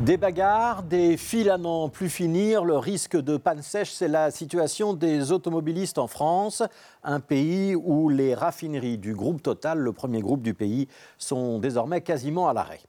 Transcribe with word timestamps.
Des 0.00 0.16
bagarres, 0.16 0.82
des 0.82 1.18
files 1.18 1.50
à 1.50 1.58
n'en 1.58 1.90
plus 1.90 2.08
finir, 2.08 2.64
le 2.64 2.78
risque 2.78 3.20
de 3.20 3.36
panne 3.36 3.60
sèche, 3.60 3.92
c'est 3.92 4.08
la 4.08 4.30
situation 4.30 4.94
des 4.94 5.30
automobilistes 5.30 5.98
en 5.98 6.06
France, 6.06 6.62
un 7.04 7.20
pays 7.20 7.74
où 7.74 8.08
les 8.08 8.34
raffineries 8.34 8.96
du 8.96 9.14
groupe 9.14 9.42
Total, 9.42 9.78
le 9.78 9.92
premier 9.92 10.22
groupe 10.22 10.40
du 10.40 10.54
pays, 10.54 10.88
sont 11.18 11.58
désormais 11.58 12.00
quasiment 12.00 12.48
à 12.48 12.54
l'arrêt. 12.54 12.80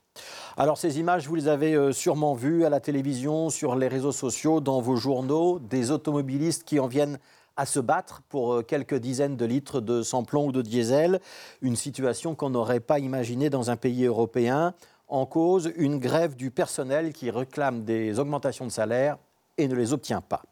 Alors 0.56 0.78
ces 0.78 1.00
images, 1.00 1.28
vous 1.28 1.34
les 1.34 1.48
avez 1.48 1.74
euh, 1.74 1.92
sûrement 1.92 2.32
vues 2.32 2.64
à 2.64 2.70
la 2.70 2.80
télévision, 2.80 3.50
sur 3.50 3.76
les 3.76 3.88
réseaux 3.88 4.12
sociaux, 4.12 4.60
dans 4.60 4.80
vos 4.80 4.96
journaux, 4.96 5.58
des 5.58 5.90
automobilistes 5.90 6.64
qui 6.64 6.80
en 6.80 6.86
viennent 6.86 7.18
à 7.58 7.66
se 7.66 7.80
battre 7.80 8.22
pour 8.30 8.54
euh, 8.54 8.62
quelques 8.62 8.94
dizaines 8.94 9.36
de 9.36 9.44
litres 9.44 9.82
de 9.82 10.02
samplon 10.02 10.46
ou 10.46 10.52
de 10.52 10.62
diesel, 10.62 11.20
une 11.60 11.76
situation 11.76 12.34
qu'on 12.34 12.48
n'aurait 12.48 12.80
pas 12.80 12.98
imaginée 12.98 13.50
dans 13.50 13.70
un 13.70 13.76
pays 13.76 14.06
européen 14.06 14.72
en 15.12 15.26
cause 15.26 15.70
une 15.76 15.98
grève 15.98 16.36
du 16.36 16.50
personnel 16.50 17.12
qui 17.12 17.30
réclame 17.30 17.84
des 17.84 18.18
augmentations 18.18 18.64
de 18.64 18.70
salaire 18.70 19.18
et 19.58 19.68
ne 19.68 19.74
les 19.74 19.92
obtient 19.92 20.22
pas. 20.22 20.42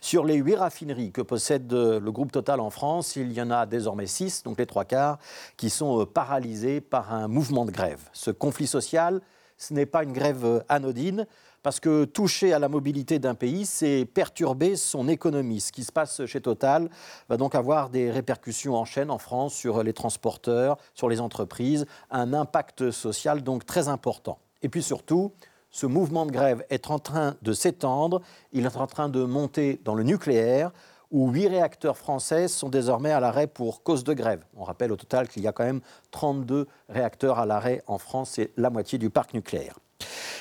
Sur 0.00 0.24
les 0.24 0.34
huit 0.34 0.56
raffineries 0.56 1.12
que 1.12 1.22
possède 1.22 1.72
euh, 1.72 2.00
le 2.00 2.10
groupe 2.10 2.32
Total 2.32 2.58
en 2.58 2.70
France, 2.70 3.14
il 3.14 3.32
y 3.32 3.40
en 3.40 3.52
a 3.52 3.64
désormais 3.64 4.06
six, 4.06 4.42
donc 4.42 4.58
les 4.58 4.66
trois 4.66 4.84
quarts, 4.84 5.18
qui 5.56 5.70
sont 5.70 6.00
euh, 6.00 6.04
paralysés 6.04 6.80
par 6.80 7.14
un 7.14 7.28
mouvement 7.28 7.64
de 7.64 7.70
grève. 7.70 8.10
Ce 8.12 8.32
conflit 8.32 8.66
social, 8.66 9.20
ce 9.58 9.74
n'est 9.74 9.86
pas 9.86 10.04
une 10.04 10.12
grève 10.12 10.44
euh, 10.44 10.60
anodine, 10.68 11.26
parce 11.62 11.80
que 11.80 12.04
toucher 12.04 12.52
à 12.52 12.58
la 12.58 12.68
mobilité 12.68 13.18
d'un 13.18 13.34
pays, 13.34 13.66
c'est 13.66 14.06
perturber 14.06 14.76
son 14.76 15.08
économie. 15.08 15.60
Ce 15.60 15.72
qui 15.72 15.84
se 15.84 15.92
passe 15.92 16.24
chez 16.24 16.40
Total 16.40 16.88
va 17.28 17.36
donc 17.36 17.54
avoir 17.54 17.90
des 17.90 18.10
répercussions 18.10 18.76
en 18.76 18.84
chaîne 18.84 19.10
en 19.10 19.18
France 19.18 19.54
sur 19.54 19.82
les 19.82 19.92
transporteurs, 19.92 20.78
sur 20.94 21.08
les 21.08 21.20
entreprises, 21.20 21.84
un 22.10 22.32
impact 22.32 22.90
social 22.90 23.42
donc 23.42 23.66
très 23.66 23.88
important. 23.88 24.38
Et 24.62 24.68
puis 24.68 24.82
surtout, 24.82 25.32
ce 25.70 25.86
mouvement 25.86 26.26
de 26.26 26.30
grève 26.30 26.64
est 26.70 26.90
en 26.90 26.98
train 26.98 27.36
de 27.42 27.52
s'étendre, 27.52 28.22
il 28.52 28.64
est 28.64 28.76
en 28.76 28.86
train 28.86 29.08
de 29.08 29.24
monter 29.24 29.80
dans 29.84 29.94
le 29.94 30.04
nucléaire, 30.04 30.72
où 31.10 31.30
huit 31.30 31.48
réacteurs 31.48 31.96
français 31.96 32.48
sont 32.48 32.68
désormais 32.68 33.12
à 33.12 33.20
l'arrêt 33.20 33.46
pour 33.46 33.82
cause 33.82 34.04
de 34.04 34.12
grève. 34.12 34.44
On 34.56 34.64
rappelle 34.64 34.92
au 34.92 34.96
total 34.96 35.28
qu'il 35.28 35.42
y 35.42 35.48
a 35.48 35.52
quand 35.52 35.64
même 35.64 35.80
32 36.10 36.66
réacteurs 36.88 37.38
à 37.38 37.46
l'arrêt 37.46 37.82
en 37.86 37.98
France, 37.98 38.32
c'est 38.34 38.50
la 38.56 38.70
moitié 38.70 38.98
du 38.98 39.10
parc 39.10 39.34
nucléaire. 39.34 39.78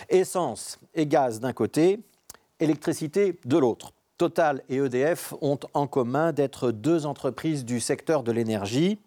Essence 0.10 0.80
et 0.94 1.06
gaz 1.06 1.40
d'un 1.40 1.54
côté, 1.54 2.00
électricité 2.60 3.40
de 3.46 3.58
l'autre. 3.58 3.92
Total 4.18 4.64
et 4.68 4.78
EDF 4.78 5.36
ont 5.42 5.60
en 5.76 5.86
commun 5.86 6.32
d'être 6.32 6.72
deux 6.72 7.06
entreprises 7.06 7.66
du 7.66 7.80
secteur 7.80 8.24
de 8.24 8.32
l'énergie 8.32 9.00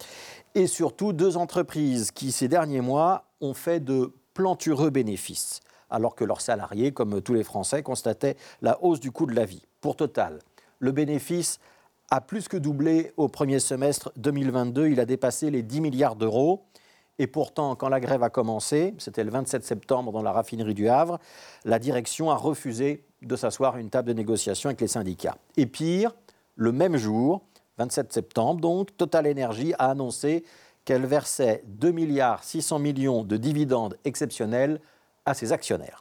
et 0.55 0.69
surtout 0.69 1.13
deux 1.13 1.37
entreprises 1.37 2.13
qui, 2.13 2.31
ces 2.31 2.47
derniers 2.47 2.81
mois, 2.81 3.25
ont 3.41 3.55
fait 3.55 3.81
de 3.81 4.13
plantureux 4.35 4.91
bénéfices, 4.91 5.61
alors 5.91 6.15
que 6.15 6.25
leurs 6.25 6.41
salariés, 6.41 6.93
comme 6.93 7.21
tous 7.23 7.35
les 7.35 7.43
Français, 7.43 7.83
constataient 7.83 8.37
la 8.63 8.83
hausse 8.85 9.01
du 9.01 9.11
coût 9.11 9.27
de 9.27 9.35
la 9.35 9.45
vie. 9.45 9.63
Pour 9.81 9.97
Total, 9.97 10.39
le 10.81 10.93
bénéfice 10.93 11.61
a 12.11 12.21
plus 12.21 12.49
que 12.49 12.57
doublé 12.57 13.13
au 13.17 13.29
premier 13.29 13.61
semestre 13.61 14.13
2022, 14.17 14.89
il 14.89 14.99
a 14.99 15.05
dépassé 15.05 15.51
les 15.51 15.63
10 15.63 15.81
milliards 15.81 16.17
d'euros. 16.17 16.65
Et 17.21 17.27
pourtant, 17.27 17.77
quand 17.77 17.89
la 17.89 18.01
grève 18.01 18.23
a 18.23 18.31
commencé, 18.31 18.95
c'était 18.99 19.23
le 19.23 19.31
27 19.31 19.63
septembre 19.65 20.11
dans 20.11 20.23
la 20.23 20.33
raffinerie 20.33 20.75
du 20.75 20.89
Havre, 20.89 21.21
la 21.65 21.79
direction 21.79 22.31
a 22.31 22.35
refusé 22.35 23.05
de 23.23 23.37
s'asseoir 23.37 23.77
à 23.77 23.81
une 23.81 23.91
table 23.91 24.09
de 24.09 24.15
négociation 24.15 24.71
avec 24.71 24.81
les 24.81 24.89
syndicats. 24.89 25.37
Et 25.57 25.67
pire, 25.67 26.15
le 26.57 26.73
même 26.73 26.97
jour, 26.97 27.43
27 27.79 28.13
septembre, 28.13 28.61
donc, 28.61 28.97
Total 28.97 29.31
Energy 29.31 29.75
a 29.79 29.91
annoncé 29.91 30.45
qu'elle 30.85 31.05
versait 31.05 31.63
2 31.67 31.93
milliards 31.93 32.43
600 32.43 32.79
millions 32.79 33.23
de 33.23 33.37
dividendes 33.37 33.99
exceptionnels 34.05 34.81
à 35.27 35.35
ses 35.35 35.53
actionnaires. 35.53 36.01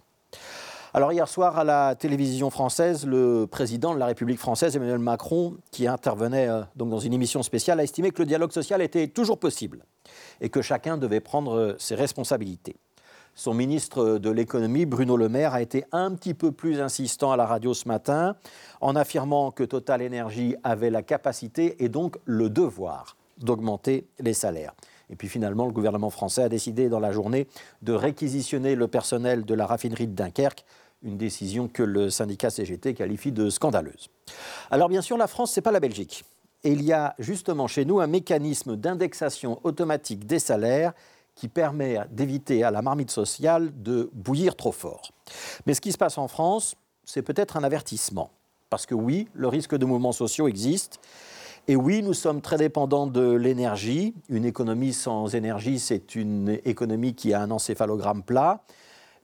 Alors 0.92 1.14
hier 1.14 1.28
soir 1.28 1.59
à 1.59 1.64
la 1.64 1.94
télévision 1.94 2.50
française, 2.50 3.06
le 3.06 3.45
président 3.45 3.94
de 3.94 4.00
la 4.00 4.08
République 4.08 4.40
française, 4.40 4.76
Emmanuel 4.76 4.98
Macron, 4.98 5.58
qui 5.70 5.86
intervenait 5.86 6.50
euh, 6.50 6.64
donc 6.76 6.90
dans 6.90 6.98
une 6.98 7.14
émission 7.14 7.44
spéciale, 7.44 7.80
a 7.80 7.84
estimé 7.84 8.09
que 8.09 8.20
le 8.23 8.26
dialogue 8.26 8.52
social 8.52 8.82
était 8.82 9.08
toujours 9.08 9.38
possible 9.38 9.86
et 10.42 10.50
que 10.50 10.64
chacun 10.64 10.98
devait 10.98 11.20
prendre 11.20 11.55
euh, 11.55 11.76
ses 11.77 11.94
responsabilités. 11.94 12.76
Son 13.36 13.54
ministre 13.54 14.17
de 14.17 14.32
l'économie, 14.32 14.88
Bruno 14.88 15.16
Le 15.16 15.30
Maire, 15.30 15.54
a 15.54 15.61
été 15.61 15.86
un 15.92 16.16
petit 16.16 16.33
peu 16.33 16.52
plus 16.52 16.82
insistant 16.82 17.32
à 17.32 17.38
la 17.38 17.45
radio 17.45 17.76
ce 17.76 17.88
matin 17.88 18.36
en 18.82 18.95
affirmant 18.95 19.52
que 19.52 19.64
Total 19.64 20.02
Energy 20.02 20.56
avait 20.64 20.89
la 20.89 21.04
capacité 21.04 21.83
et 21.83 21.89
donc 21.89 22.17
le 22.26 22.50
devoir 22.50 23.16
d'augmenter 23.38 24.08
les 24.20 24.33
salaires. 24.33 24.73
Et 25.09 25.15
puis 25.15 25.27
finalement, 25.27 25.65
le 25.65 25.71
gouvernement 25.71 26.09
français 26.09 26.43
a 26.43 26.49
décidé 26.49 26.89
dans 26.89 26.99
la 26.99 27.11
journée 27.11 27.47
de 27.81 27.93
réquisitionner 27.93 28.75
le 28.75 28.87
personnel 28.87 29.45
de 29.45 29.53
la 29.53 29.65
raffinerie 29.65 30.08
de 30.08 30.14
Dunkerque, 30.14 30.65
une 31.02 31.17
décision 31.17 31.67
que 31.67 31.83
le 31.83 32.09
syndicat 32.09 32.49
CGT 32.49 32.93
qualifie 32.93 33.31
de 33.31 33.49
scandaleuse. 33.49 34.09
Alors 34.70 34.89
bien 34.89 35.02
sûr, 35.02 35.17
la 35.17 35.27
France, 35.27 35.53
ce 35.53 35.59
n'est 35.59 35.64
pas 35.64 35.71
la 35.71 35.80
Belgique. 35.80 36.25
Et 36.64 36.71
il 36.71 36.83
y 36.83 36.92
a 36.92 37.15
justement 37.20 37.67
chez 37.67 37.86
nous 37.86 37.99
un 38.02 38.08
mécanisme 38.08 38.75
d'indexation 38.75 39.59
automatique 39.64 40.25
des 40.27 40.39
salaires 40.39 40.93
qui 41.36 41.47
permet 41.47 41.99
d'éviter 42.11 42.64
à 42.64 42.71
la 42.71 42.81
marmite 42.81 43.11
sociale 43.11 43.71
de 43.81 44.09
bouillir 44.14 44.55
trop 44.55 44.73
fort. 44.73 45.14
Mais 45.65 45.73
ce 45.73 45.80
qui 45.80 45.93
se 45.93 45.97
passe 45.97 46.17
en 46.17 46.27
France, 46.27 46.76
c'est 47.05 47.21
peut-être 47.21 47.55
un 47.55 47.64
avertissement. 47.64 48.30
Parce 48.70 48.86
que 48.86 48.93
oui, 48.93 49.27
le 49.33 49.47
risque 49.47 49.76
de 49.76 49.86
mouvements 49.86 50.11
sociaux 50.11 50.49
existe. 50.49 50.99
Et 51.70 51.76
oui, 51.76 52.02
nous 52.02 52.16
sommes 52.16 52.42
très 52.42 52.58
dépendants 52.58 53.06
de 53.06 53.32
l'énergie. 53.32 54.16
Une 54.28 54.44
économie 54.44 54.92
sans 54.92 55.36
énergie, 55.36 55.78
c'est 55.78 56.16
une 56.16 56.60
économie 56.66 57.14
qui 57.14 57.32
a 57.32 57.44
un 57.44 57.52
encéphalogramme 57.52 58.24
plat. 58.24 58.64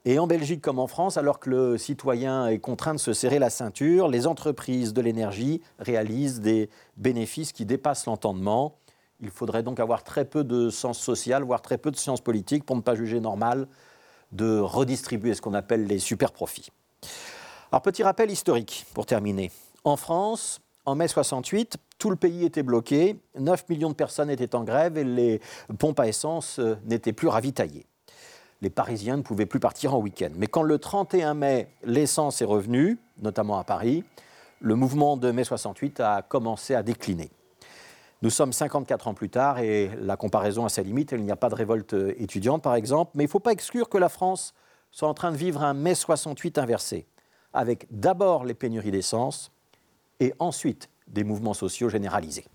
Et 0.06 0.20
en 0.20 0.28
Belgique 0.28 0.62
comme 0.62 0.78
en 0.78 0.86
France, 0.86 1.18
alors 1.18 1.40
que 1.40 1.50
le 1.50 1.80
citoyen 1.80 2.46
est 2.46 2.60
contraint 2.60 2.94
de 2.94 3.00
se 3.00 3.14
serrer 3.14 3.40
la 3.40 3.50
ceinture, 3.50 4.10
les 4.10 4.28
entreprises 4.28 4.94
de 4.94 5.02
l'énergie 5.02 5.64
réalisent 5.80 6.40
des 6.40 6.70
bénéfices 6.98 7.52
qui 7.52 7.66
dépassent 7.66 8.06
l'entendement. 8.06 8.76
Il 9.22 9.32
faudrait 9.32 9.64
donc 9.64 9.80
avoir 9.80 10.04
très 10.04 10.26
peu 10.26 10.44
de 10.44 10.70
sens 10.70 11.00
social, 11.00 11.42
voire 11.42 11.64
très 11.64 11.80
peu 11.80 11.90
de 11.90 11.98
sciences 11.98 12.22
politiques 12.22 12.64
pour 12.64 12.76
ne 12.76 12.82
pas 12.82 12.94
juger 12.94 13.22
normal 13.22 13.68
de 14.34 14.60
redistribuer 14.60 15.34
ce 15.34 15.42
qu'on 15.42 15.56
appelle 15.56 15.88
les 15.88 15.98
super 15.98 16.32
profits. 16.32 16.70
Alors 17.72 17.82
petit 17.82 18.04
rappel 18.04 18.30
historique 18.30 18.86
pour 18.94 19.08
terminer. 19.08 19.52
En 19.84 19.98
France, 19.98 20.62
en 20.86 20.94
mai 20.94 21.08
68, 21.08 21.78
tout 22.06 22.12
le 22.12 22.18
pays 22.18 22.46
était 22.46 22.62
bloqué, 22.62 23.20
9 23.36 23.68
millions 23.68 23.90
de 23.90 23.96
personnes 23.96 24.30
étaient 24.30 24.54
en 24.54 24.64
grève 24.64 24.96
et 24.96 25.04
les 25.04 25.42
pompes 25.80 26.00
à 26.00 26.08
essence 26.08 26.60
euh, 26.60 26.76
n'étaient 26.86 27.14
plus 27.14 27.28
ravitaillées. 27.28 27.88
Les 28.62 28.70
Parisiens 28.70 29.18
ne 29.18 29.24
pouvaient 29.24 29.48
plus 29.48 29.60
partir 29.60 29.96
en 29.96 29.98
week-end. 29.98 30.30
Mais 30.36 30.46
quand 30.46 30.62
le 30.62 30.78
31 30.78 31.34
mai, 31.34 31.68
l'essence 31.84 32.44
est 32.44 32.46
revenue, 32.46 33.00
notamment 33.24 33.58
à 33.58 33.64
Paris, 33.64 34.04
le 34.60 34.76
mouvement 34.76 35.18
de 35.18 35.32
mai 35.32 35.44
68 35.44 36.00
a 36.00 36.22
commencé 36.22 36.76
à 36.76 36.84
décliner. 36.84 37.32
Nous 38.22 38.30
sommes 38.30 38.54
54 38.54 39.08
ans 39.08 39.16
plus 39.16 39.32
tard 39.32 39.58
et 39.58 39.90
la 40.00 40.16
comparaison 40.16 40.64
a 40.64 40.70
sa 40.70 40.84
limite. 40.84 41.12
Il 41.12 41.24
n'y 41.24 41.32
a 41.32 41.36
pas 41.36 41.50
de 41.50 41.56
révolte 41.56 41.96
euh, 41.96 42.14
étudiante, 42.22 42.62
par 42.62 42.76
exemple. 42.76 43.14
Mais 43.16 43.24
il 43.24 43.28
ne 43.28 43.32
faut 43.32 43.40
pas 43.40 43.52
exclure 43.52 43.90
que 43.90 43.98
la 43.98 44.10
France 44.10 44.54
soit 44.92 45.10
en 45.10 45.16
train 45.16 45.32
de 45.32 45.38
vivre 45.38 45.64
un 45.64 45.74
mai 45.74 45.96
68 45.96 46.60
inversé, 46.60 47.08
avec 47.52 47.88
d'abord 47.90 48.46
les 48.46 48.54
pénuries 48.54 48.92
d'essence, 48.92 49.52
et 50.20 50.36
ensuite 50.38 50.88
des 51.08 51.24
mouvements 51.24 51.54
sociaux 51.54 51.90
généralisés. 51.90 52.46